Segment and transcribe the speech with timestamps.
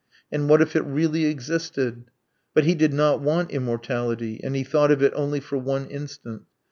[0.31, 2.05] And what if it really existed?
[2.55, 6.45] But he did not want immortality and he thought of it only for one instant.